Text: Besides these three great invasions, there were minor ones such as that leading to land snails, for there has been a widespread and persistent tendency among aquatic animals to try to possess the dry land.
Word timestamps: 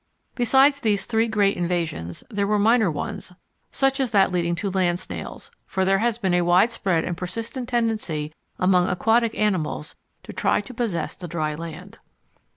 Besides 0.33 0.79
these 0.79 1.05
three 1.05 1.27
great 1.27 1.55
invasions, 1.55 2.23
there 2.31 2.47
were 2.47 2.57
minor 2.57 2.89
ones 2.89 3.33
such 3.69 3.99
as 3.99 4.09
that 4.09 4.31
leading 4.31 4.55
to 4.55 4.71
land 4.71 4.99
snails, 4.99 5.51
for 5.67 5.85
there 5.85 5.99
has 5.99 6.17
been 6.17 6.33
a 6.33 6.41
widespread 6.41 7.03
and 7.03 7.15
persistent 7.15 7.69
tendency 7.69 8.33
among 8.57 8.89
aquatic 8.89 9.37
animals 9.37 9.93
to 10.23 10.33
try 10.33 10.59
to 10.59 10.73
possess 10.73 11.15
the 11.15 11.27
dry 11.27 11.53
land. 11.53 11.99